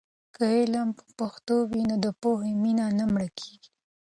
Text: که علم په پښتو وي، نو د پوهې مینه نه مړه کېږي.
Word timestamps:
که 0.35 0.43
علم 0.59 0.89
په 0.97 1.05
پښتو 1.19 1.55
وي، 1.69 1.81
نو 1.89 1.95
د 2.05 2.07
پوهې 2.21 2.51
مینه 2.63 2.85
نه 2.97 3.05
مړه 3.13 3.29
کېږي. 3.39 3.69